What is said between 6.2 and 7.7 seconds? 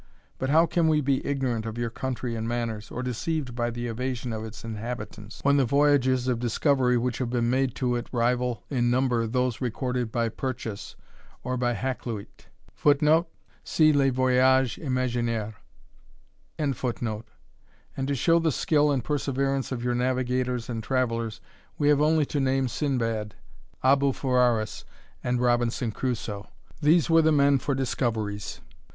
of discovery which have been